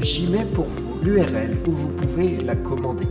[0.00, 3.06] j'y mets pour vous l'URL où vous pouvez la commander.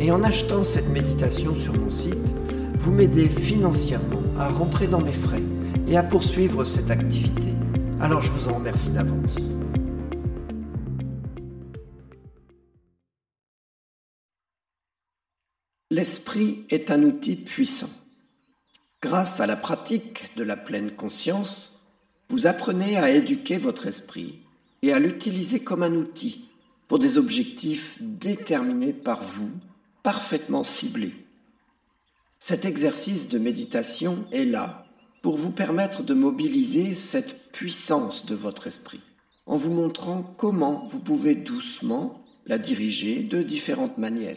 [0.00, 2.34] Et en achetant cette méditation sur mon site,
[2.78, 5.42] vous m'aidez financièrement à rentrer dans mes frais
[5.86, 7.52] et à poursuivre cette activité.
[8.00, 9.36] Alors je vous en remercie d'avance.
[15.90, 17.90] L'esprit est un outil puissant.
[19.02, 21.82] Grâce à la pratique de la pleine conscience,
[22.28, 24.44] vous apprenez à éduquer votre esprit
[24.82, 26.48] et à l'utiliser comme un outil
[26.86, 29.50] pour des objectifs déterminés par vous,
[30.02, 31.14] parfaitement ciblés.
[32.38, 34.86] Cet exercice de méditation est là
[35.22, 39.00] pour vous permettre de mobiliser cette puissance de votre esprit,
[39.46, 44.36] en vous montrant comment vous pouvez doucement la diriger de différentes manières.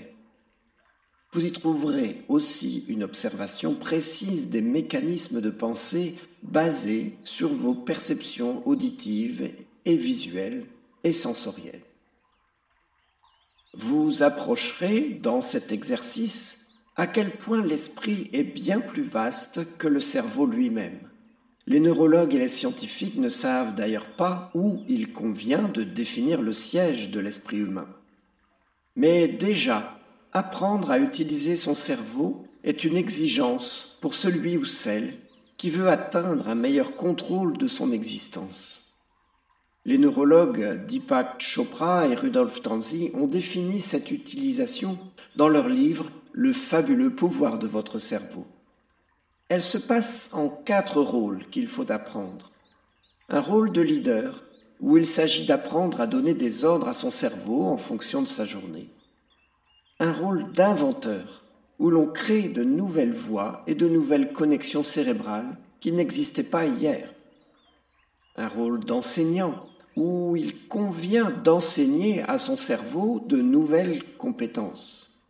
[1.34, 8.68] Vous y trouverez aussi une observation précise des mécanismes de pensée basés sur vos perceptions
[8.68, 9.50] auditives
[9.86, 10.66] et visuelles
[11.04, 11.84] et sensorielles.
[13.74, 20.02] Vous approcherez dans cet exercice à quel point l'esprit est bien plus vaste que le
[20.02, 21.00] cerveau lui-même.
[21.68, 26.54] Les neurologues et les scientifiques ne savent d'ailleurs pas où il convient de définir le
[26.54, 27.88] siège de l'esprit humain.
[28.96, 29.98] Mais déjà,
[30.34, 35.14] apprendre à utiliser son cerveau est une exigence pour celui ou celle
[35.58, 38.81] qui veut atteindre un meilleur contrôle de son existence.
[39.84, 45.00] Les neurologues Deepak Chopra et Rudolf Tanzi ont défini cette utilisation
[45.36, 48.46] dans leur livre Le fabuleux pouvoir de votre cerveau.
[49.50, 52.52] Elle se passe en quatre rôles qu'il faut apprendre.
[53.28, 54.44] Un rôle de leader,
[54.82, 58.46] où il s'agit d'apprendre à donner des ordres à son cerveau en fonction de sa
[58.46, 58.88] journée.
[60.00, 61.44] Un rôle d'inventeur,
[61.80, 67.12] où l'on crée de nouvelles voies et de nouvelles connexions cérébrales qui n'existaient pas hier.
[68.36, 69.66] Un rôle d'enseignant,
[69.96, 75.22] où il convient d'enseigner à son cerveau de nouvelles compétences.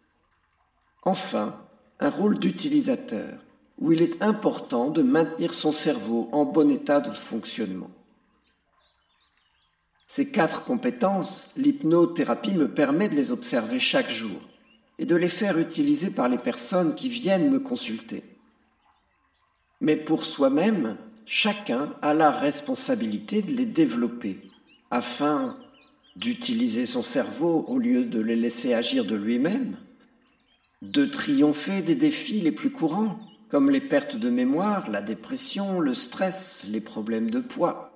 [1.03, 1.57] Enfin,
[1.99, 3.39] un rôle d'utilisateur,
[3.79, 7.89] où il est important de maintenir son cerveau en bon état de fonctionnement.
[10.05, 14.41] Ces quatre compétences, l'hypnothérapie me permet de les observer chaque jour
[14.99, 18.23] et de les faire utiliser par les personnes qui viennent me consulter.
[19.79, 24.50] Mais pour soi-même, chacun a la responsabilité de les développer
[24.91, 25.57] afin
[26.17, 29.77] d'utiliser son cerveau au lieu de le laisser agir de lui-même,
[30.81, 33.19] de triompher des défis les plus courants,
[33.49, 37.95] comme les pertes de mémoire, la dépression, le stress, les problèmes de poids,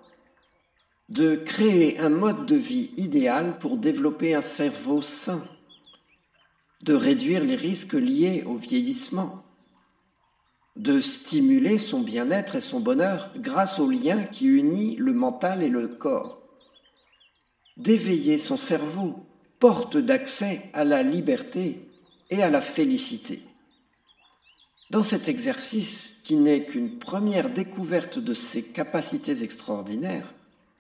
[1.10, 5.46] de créer un mode de vie idéal pour développer un cerveau sain,
[6.84, 9.44] de réduire les risques liés au vieillissement,
[10.76, 15.70] de stimuler son bien-être et son bonheur grâce au lien qui unit le mental et
[15.70, 16.45] le corps,
[17.78, 19.26] d'éveiller son cerveau,
[19.60, 21.88] porte d'accès à la liberté
[22.30, 23.42] et à la félicité.
[24.92, 30.34] Dans cet exercice, qui n'est qu'une première découverte de ses capacités extraordinaires,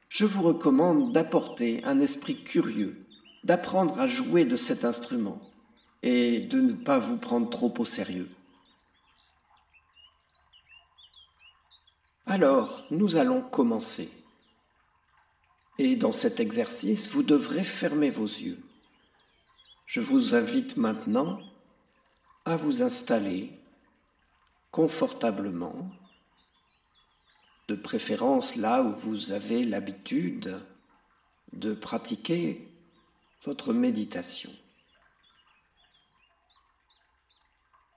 [0.09, 2.93] je vous recommande d'apporter un esprit curieux,
[3.43, 5.39] d'apprendre à jouer de cet instrument
[6.03, 8.29] et de ne pas vous prendre trop au sérieux.
[12.27, 14.09] Alors, nous allons commencer.
[15.77, 18.61] Et dans cet exercice, vous devrez fermer vos yeux.
[19.85, 21.39] Je vous invite maintenant
[22.45, 23.51] à vous installer
[24.71, 25.89] confortablement,
[27.67, 30.59] de préférence là où vous avez l'habitude
[31.53, 32.67] de pratiquer
[33.43, 34.51] votre méditation.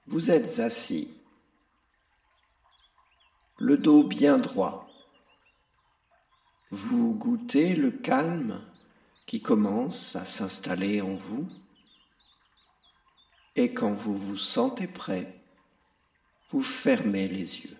[0.06, 1.10] Vous êtes assis,
[3.58, 4.87] le dos bien droit.
[6.70, 8.60] Vous goûtez le calme
[9.24, 11.46] qui commence à s'installer en vous?
[13.56, 15.40] Et quand vous vous sentez prêt,
[16.50, 17.76] vous fermez les yeux.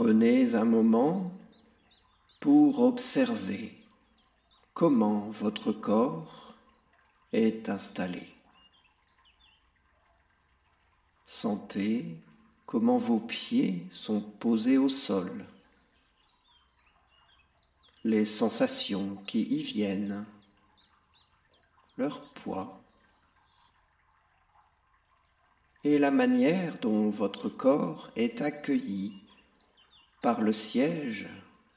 [0.00, 1.32] Prenez un moment
[2.38, 3.76] pour observer
[4.72, 6.54] comment votre corps
[7.32, 8.22] est installé.
[11.26, 12.16] Sentez
[12.64, 15.44] comment vos pieds sont posés au sol,
[18.04, 20.24] les sensations qui y viennent,
[21.96, 22.80] leur poids
[25.82, 29.24] et la manière dont votre corps est accueilli
[30.22, 31.28] par le siège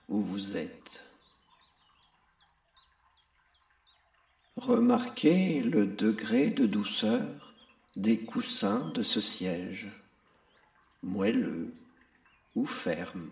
[0.10, 1.04] où vous êtes.
[4.58, 7.56] Remarquez le degré de douceur
[7.96, 9.90] des coussins de ce siège,
[11.02, 11.74] moelleux
[12.56, 13.32] ou ferme.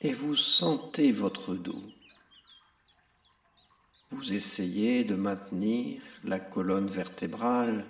[0.00, 1.82] Et vous sentez votre dos.
[4.10, 7.84] Vous essayez de maintenir la colonne vertébrale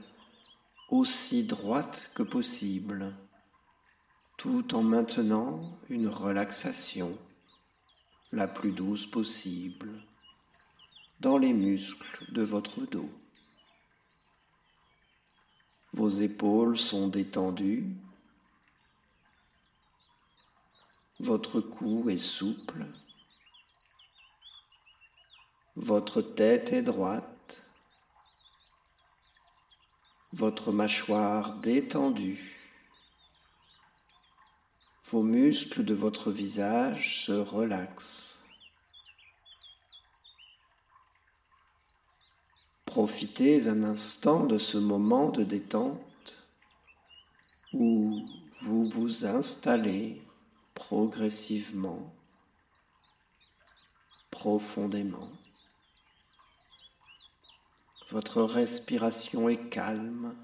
[0.89, 3.15] aussi droite que possible
[4.39, 5.59] tout en maintenant
[5.91, 7.19] une relaxation
[8.31, 9.93] la plus douce possible
[11.19, 13.11] dans les muscles de votre dos.
[15.93, 17.97] Vos épaules sont détendues,
[21.19, 22.87] votre cou est souple,
[25.75, 27.61] votre tête est droite,
[30.33, 32.58] votre mâchoire détendue.
[35.11, 38.41] Vos muscles de votre visage se relaxent.
[42.85, 46.37] Profitez un instant de ce moment de détente
[47.73, 48.23] où
[48.61, 50.21] vous vous installez
[50.75, 52.15] progressivement,
[54.31, 55.31] profondément.
[58.11, 60.37] Votre respiration est calme,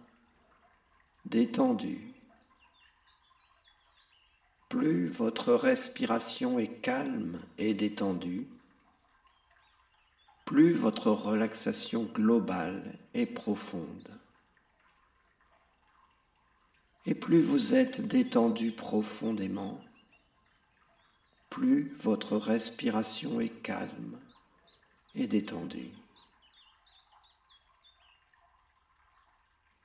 [1.27, 2.14] détendue.
[4.69, 8.49] Plus votre respiration est calme et détendue,
[10.45, 14.09] plus votre relaxation globale est profonde.
[17.07, 19.81] Et plus vous êtes détendu profondément,
[21.51, 24.19] plus votre respiration est calme
[25.15, 25.93] et détendue.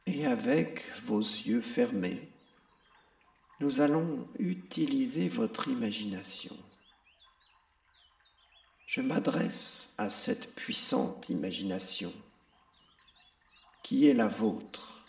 [0.06, 2.29] Et avec vos yeux fermés,
[3.60, 6.56] nous allons utiliser votre imagination.
[8.88, 12.14] Je m'adresse à cette puissante imagination
[13.84, 15.04] qui est la vôtre.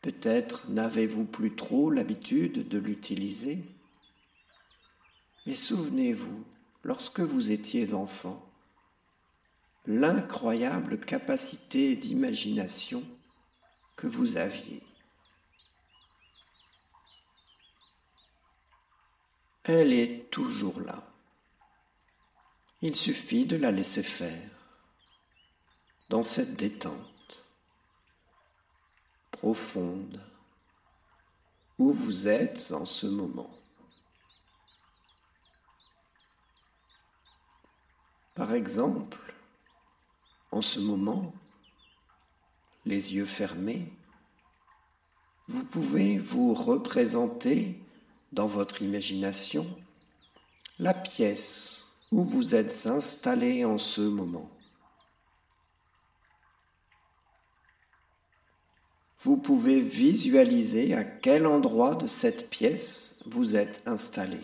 [0.00, 3.64] Peut-être n'avez-vous plus trop l'habitude de l'utiliser,
[5.46, 6.44] mais souvenez-vous,
[6.82, 8.44] lorsque vous étiez enfant,
[9.86, 13.04] l'incroyable capacité d'imagination
[13.96, 14.82] que vous aviez.
[19.68, 21.02] Elle est toujours là.
[22.82, 24.48] Il suffit de la laisser faire
[26.08, 27.42] dans cette détente
[29.32, 30.24] profonde
[31.78, 33.50] où vous êtes en ce moment.
[38.36, 39.34] Par exemple,
[40.52, 41.34] en ce moment,
[42.84, 43.92] les yeux fermés,
[45.48, 47.82] vous pouvez vous représenter
[48.36, 49.66] dans votre imagination
[50.78, 54.50] la pièce où vous êtes installé en ce moment.
[59.20, 64.40] Vous pouvez visualiser à quel endroit de cette pièce vous êtes installé.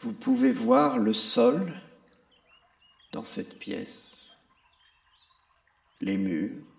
[0.00, 1.80] Vous pouvez voir le sol
[3.12, 4.32] dans cette pièce,
[6.00, 6.71] les murs,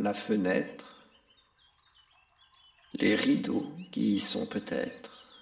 [0.00, 0.96] la fenêtre,
[2.94, 5.36] les rideaux qui y sont peut-être.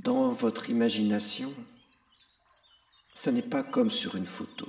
[0.00, 1.54] Dans votre imagination,
[3.14, 4.66] ce n'est pas comme sur une photo.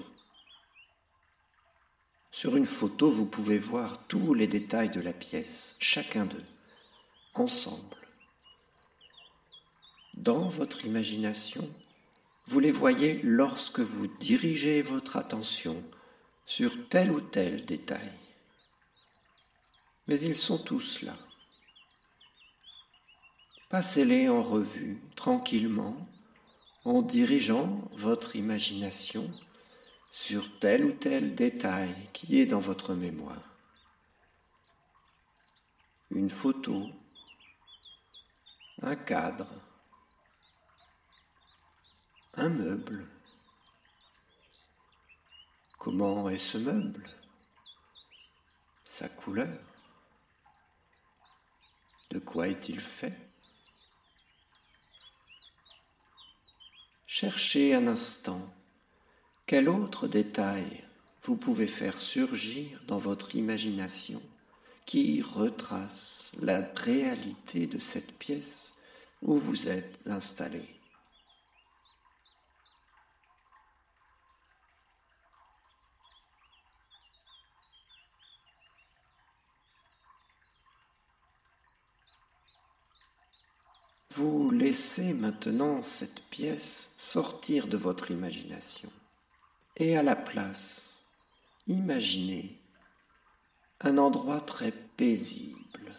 [2.32, 6.46] Sur une photo, vous pouvez voir tous les détails de la pièce, chacun d'eux,
[7.34, 7.98] ensemble.
[10.14, 11.68] Dans votre imagination,
[12.46, 15.84] vous les voyez lorsque vous dirigez votre attention
[16.50, 18.12] sur tel ou tel détail.
[20.08, 21.14] Mais ils sont tous là.
[23.70, 25.96] Passez-les en revue tranquillement
[26.86, 29.32] en dirigeant votre imagination
[30.12, 33.44] sur tel ou tel détail qui est dans votre mémoire.
[36.10, 36.90] Une photo,
[38.82, 39.54] un cadre,
[42.34, 43.06] un meuble.
[45.80, 47.10] Comment est ce meuble?
[48.84, 49.48] Sa couleur?
[52.10, 53.18] De quoi est-il fait?
[57.08, 58.42] Cherchez un instant.
[59.46, 60.84] Quel autre détail
[61.24, 64.22] vous pouvez faire surgir dans votre imagination
[64.86, 68.74] qui retrace la réalité de cette pièce
[69.22, 70.79] où vous êtes installé?
[84.20, 88.92] Vous laissez maintenant cette pièce sortir de votre imagination
[89.78, 90.98] et à la place,
[91.68, 92.60] imaginez
[93.80, 95.96] un endroit très paisible,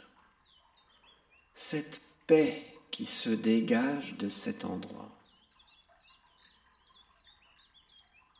[1.55, 5.11] cette paix qui se dégage de cet endroit.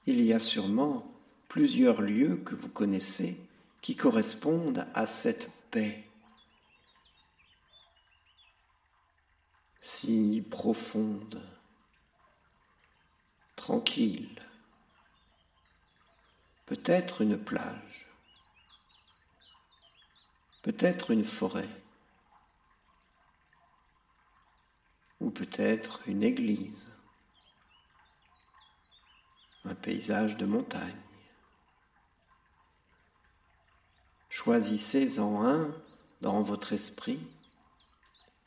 [0.07, 1.11] Il y a sûrement
[1.49, 3.41] plusieurs lieux que vous connaissez
[3.81, 6.05] qui correspondent à cette paix
[9.81, 11.43] si profonde,
[13.57, 14.41] tranquille,
[16.67, 18.07] peut-être une plage,
[20.63, 21.69] peut-être une forêt,
[25.21, 26.93] ou peut-être une église,
[29.65, 31.03] un paysage de montagne.
[34.29, 35.75] Choisissez-en un
[36.21, 37.21] dans votre esprit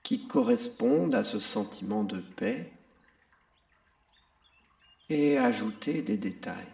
[0.03, 2.71] qui correspondent à ce sentiment de paix
[5.09, 6.73] et ajouter des détails.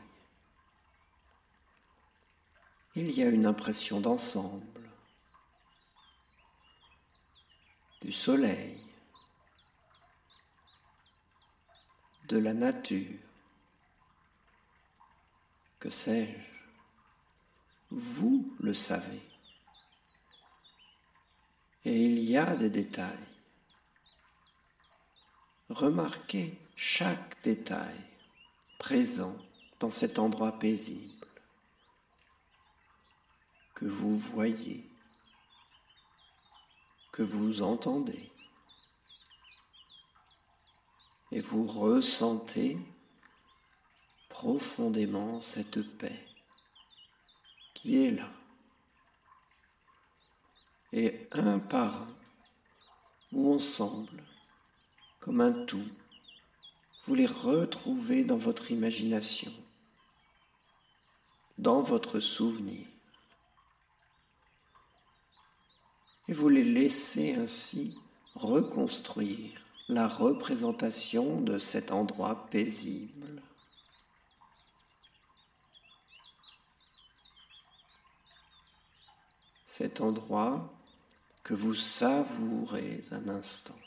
[2.95, 4.65] Il y a une impression d'ensemble,
[8.01, 8.81] du soleil,
[12.27, 13.19] de la nature,
[15.79, 16.49] que sais-je,
[17.91, 19.21] vous le savez
[21.85, 23.17] et il y a des détails.
[25.69, 27.95] Remarquez chaque détail
[28.79, 29.35] présent
[29.79, 31.27] dans cet endroit paisible
[33.75, 34.83] que vous voyez,
[37.11, 38.29] que vous entendez
[41.31, 42.77] et vous ressentez
[44.27, 46.25] profondément cette paix
[47.73, 48.29] qui est là
[50.93, 52.07] et un par un,
[53.31, 54.23] ou ensemble,
[55.19, 55.85] comme un tout,
[57.05, 59.51] vous les retrouvez dans votre imagination,
[61.57, 62.85] dans votre souvenir.
[66.27, 67.97] Et vous les laissez ainsi
[68.35, 73.41] reconstruire la représentation de cet endroit paisible.
[79.65, 80.78] Cet endroit
[81.49, 83.79] que vous savourez un instant.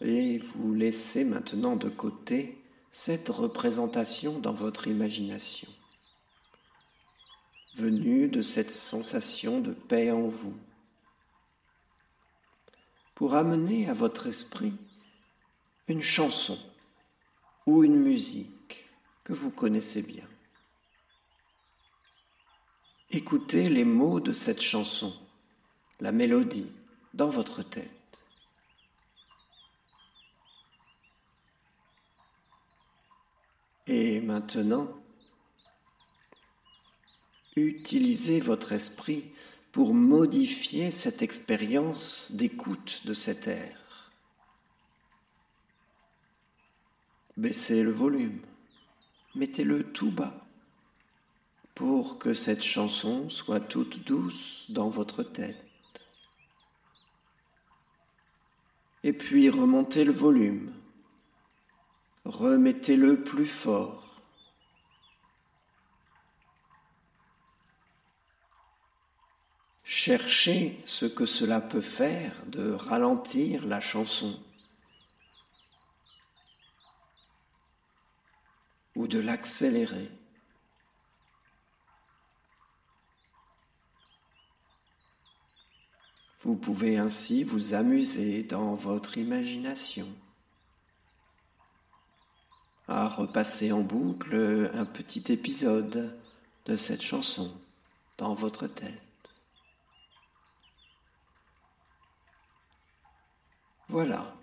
[0.00, 2.58] Et vous laissez maintenant de côté
[2.90, 5.68] cette représentation dans votre imagination,
[7.74, 10.56] venue de cette sensation de paix en vous,
[13.14, 14.72] pour amener à votre esprit
[15.88, 16.58] une chanson
[17.66, 18.84] ou une musique
[19.22, 20.28] que vous connaissez bien.
[23.10, 25.14] Écoutez les mots de cette chanson,
[26.00, 26.70] la mélodie
[27.12, 27.90] dans votre tête.
[33.86, 34.88] Et maintenant,
[37.54, 39.24] utilisez votre esprit
[39.72, 43.83] pour modifier cette expérience d'écoute de cet air.
[47.36, 48.40] Baissez le volume,
[49.34, 50.46] mettez-le tout bas
[51.74, 55.58] pour que cette chanson soit toute douce dans votre tête.
[59.02, 60.72] Et puis remontez le volume,
[62.24, 64.22] remettez-le plus fort.
[69.82, 74.40] Cherchez ce que cela peut faire de ralentir la chanson
[78.96, 80.10] ou de l'accélérer.
[86.40, 90.06] Vous pouvez ainsi vous amuser dans votre imagination
[92.86, 96.14] à repasser en boucle un petit épisode
[96.66, 97.50] de cette chanson
[98.18, 99.00] dans votre tête.
[103.88, 104.34] Voilà,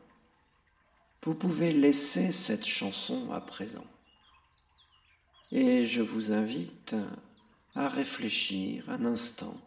[1.23, 3.85] vous pouvez laisser cette chanson à présent.
[5.51, 6.95] Et je vous invite
[7.75, 9.59] à réfléchir un instant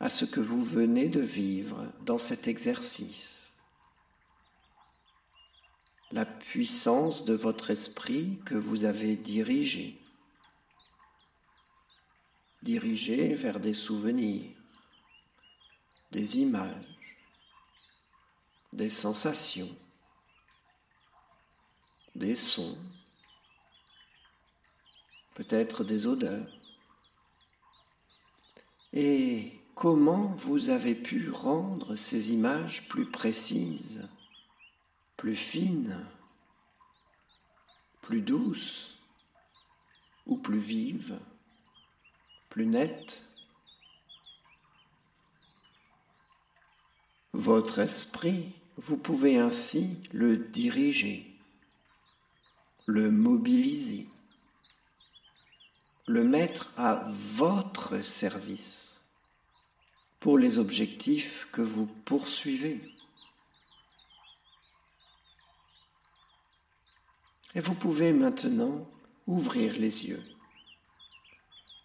[0.00, 3.50] à ce que vous venez de vivre dans cet exercice.
[6.10, 9.96] La puissance de votre esprit que vous avez dirigé,
[12.62, 14.50] dirigé vers des souvenirs,
[16.10, 17.16] des images,
[18.72, 19.74] des sensations,
[22.16, 22.76] des sons,
[25.34, 26.58] peut-être des odeurs.
[28.92, 34.06] Et comment vous avez pu rendre ces images plus précises,
[35.16, 36.06] plus fines,
[38.02, 38.98] plus douces
[40.26, 41.18] ou plus vives,
[42.50, 43.22] plus nettes?
[47.32, 51.26] Votre esprit vous pouvez ainsi le diriger,
[52.86, 54.08] le mobiliser,
[56.06, 59.00] le mettre à votre service
[60.20, 62.80] pour les objectifs que vous poursuivez.
[67.54, 68.88] Et vous pouvez maintenant
[69.26, 70.22] ouvrir les yeux,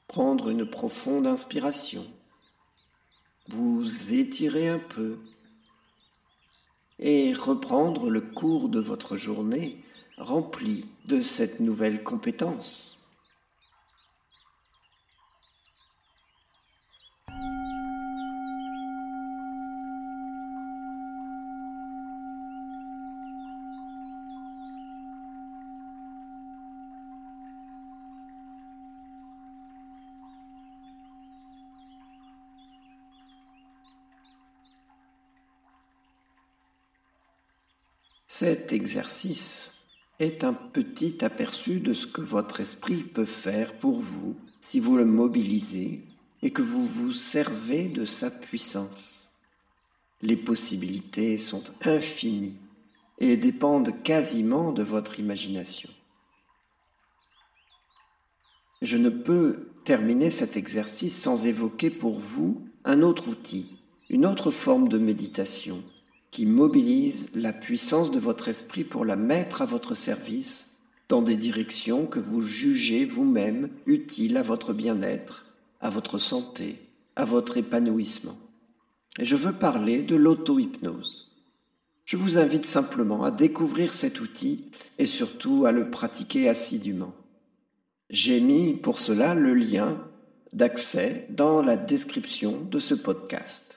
[0.08, 2.06] prendre une profonde inspiration,
[3.50, 5.20] vous étirer un peu
[7.00, 9.78] et reprendre le cours de votre journée
[10.18, 12.97] rempli de cette nouvelle compétence.
[38.30, 39.72] Cet exercice
[40.20, 44.98] est un petit aperçu de ce que votre esprit peut faire pour vous si vous
[44.98, 46.04] le mobilisez
[46.42, 49.30] et que vous vous servez de sa puissance.
[50.22, 52.58] Les possibilités sont infinies
[53.20, 55.90] et dépendent quasiment de votre imagination.
[58.82, 63.78] Je ne peux terminer cet exercice sans évoquer pour vous un autre outil,
[64.10, 65.82] une autre forme de méditation
[66.38, 70.78] qui mobilise la puissance de votre esprit pour la mettre à votre service
[71.10, 75.48] dans des directions que vous jugez vous-même utiles à votre bien-être,
[75.82, 76.78] à votre santé,
[77.16, 78.38] à votre épanouissement.
[79.18, 81.36] Et je veux parler de l'auto-hypnose.
[82.06, 84.70] Je vous invite simplement à découvrir cet outil
[85.00, 87.16] et surtout à le pratiquer assidûment.
[88.12, 89.98] J'ai mis pour cela le lien
[90.54, 93.77] d'accès dans la description de ce podcast.